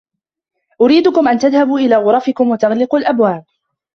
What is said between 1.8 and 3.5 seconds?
غرفكم وتغلقوا الأبواب.